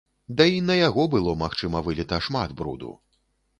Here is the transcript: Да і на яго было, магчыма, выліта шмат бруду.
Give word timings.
Да 0.37 0.45
і 0.53 0.61
на 0.69 0.77
яго 0.77 1.05
было, 1.13 1.35
магчыма, 1.43 1.83
выліта 1.91 2.21
шмат 2.31 2.59
бруду. 2.63 2.93